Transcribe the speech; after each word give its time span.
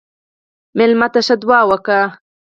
مېلمه 0.77 1.07
ته 1.13 1.19
ښه 1.25 1.35
دعا 1.41 1.61
وکړه. 1.69 2.01